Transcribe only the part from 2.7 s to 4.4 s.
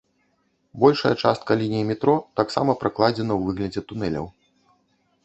пракладзена ў выглядзе тунэляў.